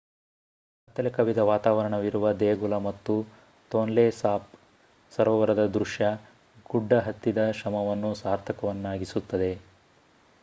ಕತ್ತಲೆ 0.85 1.09
ಕವಿದ 1.09 1.41
ವಾತಾವರಣವಿರುವ 1.49 2.31
ದೇಗುಲ 2.35 2.77
ಮತ್ತು 2.85 3.15
ತೊನ್ಲೆ 3.71 4.05
ಸಾಪ್ 4.11 4.49
ಸರೋವರದ 5.11 5.65
ದೃಶ್ಯ 5.73 6.07
ಗುಡ್ಡ 6.69 6.93
ಹತ್ತಿದ 7.07 7.43
ಶ್ರಮವನ್ನು 7.51 8.11
ಸಾರ್ಥಕವನ್ನಾಗಿಸುತ್ತದೆ 8.15 9.51